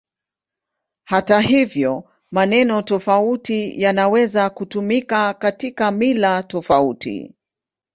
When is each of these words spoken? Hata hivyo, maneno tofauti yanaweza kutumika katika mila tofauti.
Hata 1.03 1.39
hivyo, 1.39 2.03
maneno 2.31 2.81
tofauti 2.81 3.81
yanaweza 3.81 4.49
kutumika 4.49 5.33
katika 5.33 5.91
mila 5.91 6.43
tofauti. 6.43 7.33